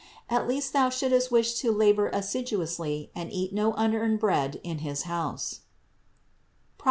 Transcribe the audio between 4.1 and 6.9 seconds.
bread in his house (Prov.